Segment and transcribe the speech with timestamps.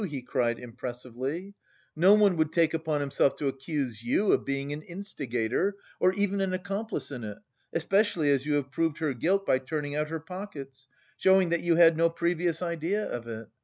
[0.09, 1.53] he cried impressively,
[1.95, 6.41] "no one would take upon himself to accuse you of being an instigator or even
[6.41, 7.37] an accomplice in it,
[7.73, 10.87] especially as you have proved her guilt by turning out her pockets,
[11.17, 13.47] showing that you had no previous idea of it.